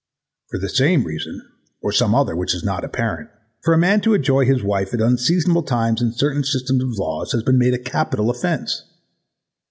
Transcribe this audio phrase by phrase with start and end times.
[0.49, 1.47] For the same reason
[1.79, 3.29] or some other which is not apparent,
[3.61, 7.33] for a man to enjoy his wife at unseasonable times in certain systems of laws
[7.33, 8.83] has been made a capital offence.